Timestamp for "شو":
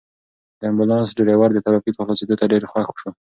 3.01-3.09